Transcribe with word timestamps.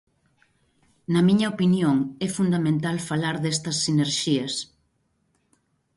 Na 1.13 1.21
miña 1.27 1.51
opinión 1.55 1.97
é 2.25 2.27
fundamental 2.37 2.97
falar 3.09 3.35
destas 3.43 3.77
sinerxías. 3.85 4.53